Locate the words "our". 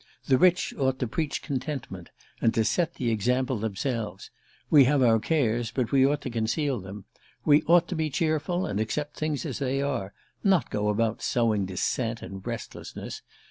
5.03-5.19